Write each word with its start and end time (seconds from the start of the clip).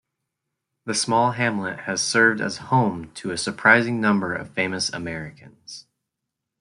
The 0.87 0.95
small 0.95 1.33
hamlet 1.33 1.81
has 1.81 2.01
served 2.01 2.41
as 2.41 2.57
home 2.71 3.11
to 3.11 3.29
a 3.29 3.37
surprising 3.37 4.01
number 4.01 4.33
of 4.33 4.49
famous 4.49 4.91
Americans. 4.91 5.85